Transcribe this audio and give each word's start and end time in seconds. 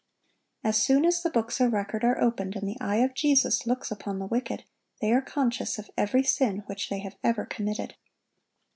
(1159) 0.63 0.69
As 0.71 0.81
soon 0.83 1.05
as 1.05 1.21
the 1.21 1.29
books 1.29 1.61
of 1.61 1.73
record 1.73 2.03
are 2.03 2.19
opened, 2.19 2.55
and 2.55 2.67
the 2.67 2.75
eye 2.81 2.95
of 3.05 3.13
Jesus 3.13 3.67
looks 3.67 3.91
upon 3.91 4.17
the 4.17 4.25
wicked, 4.25 4.63
they 4.99 5.11
are 5.11 5.21
conscious 5.21 5.77
of 5.77 5.91
every 5.95 6.23
sin 6.23 6.63
which 6.65 6.89
they 6.89 7.01
have 7.01 7.17
ever 7.23 7.45
committed. 7.45 7.93